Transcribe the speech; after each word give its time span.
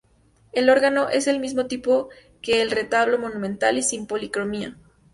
El 0.51 0.71
órgano 0.71 1.09
es 1.09 1.25
del 1.25 1.39
mismo 1.39 1.67
tipo 1.67 2.09
que 2.41 2.63
el 2.63 2.71
retablo, 2.71 3.19
monumental 3.19 3.77
y 3.77 3.83
sin 3.83 4.07
policromía. 4.07 4.75